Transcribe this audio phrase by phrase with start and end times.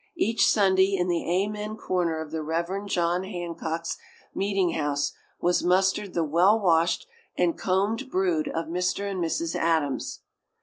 [0.17, 3.99] Each Sunday in the amen corner of the Reverend John Hancock's
[4.35, 7.05] meetinghouse was mustered the well washed
[7.37, 9.11] and combed brood of Mr.
[9.11, 9.53] and Mrs.
[9.55, 10.21] Adams.